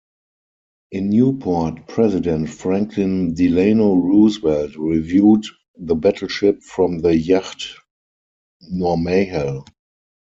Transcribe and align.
In 0.89 1.11
Newport, 1.11 1.87
President 1.87 2.49
Franklin 2.49 3.35
Delano 3.35 3.93
Roosevelt 3.97 4.75
reviewed 4.75 5.45
the 5.77 5.93
battleship 5.93 6.63
from 6.63 6.97
the 6.97 7.15
yacht 7.15 7.67
"Nourmahal". 8.63 9.63